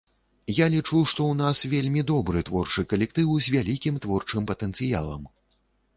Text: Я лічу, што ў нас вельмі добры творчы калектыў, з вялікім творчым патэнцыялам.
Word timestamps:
Я 0.59 0.65
лічу, 0.75 1.01
што 1.11 1.25
ў 1.27 1.35
нас 1.41 1.61
вельмі 1.75 2.01
добры 2.13 2.43
творчы 2.47 2.85
калектыў, 2.95 3.29
з 3.49 3.55
вялікім 3.57 4.03
творчым 4.07 4.43
патэнцыялам. 4.53 5.33